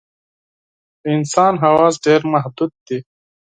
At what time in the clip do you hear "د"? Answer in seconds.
1.01-1.03